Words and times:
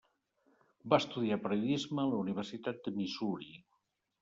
Va 0.93 0.97
estudiar 1.03 1.37
periodisme 1.43 2.03
a 2.05 2.07
la 2.15 2.23
Universitat 2.23 2.83
de 2.89 2.97
Missouri. 2.99 3.55